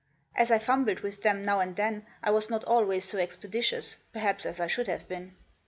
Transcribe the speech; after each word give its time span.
As 0.33 0.49
I 0.49 0.57
fumbled 0.57 1.01
with 1.01 1.21
them 1.21 1.43
now 1.43 1.59
and 1.59 1.75
then, 1.75 2.07
I 2.23 2.31
was 2.31 2.49
not 2.49 2.63
always 2.65 3.05
so 3.05 3.19
expeditious, 3.19 3.97
perhaps, 4.11 4.47
as 4.47 4.59
I 4.59 4.65
should 4.65 4.87
have 4.87 5.07
been. 5.07 5.35